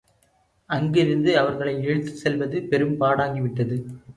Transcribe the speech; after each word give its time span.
அங்கிருந்து 0.69 1.37
அவர்களை 1.37 1.73
இழுத்துச் 1.83 2.15
செல்வது 2.15 2.63
பெரும் 2.63 2.99
பாடாகிவிட்டது. 2.99 3.77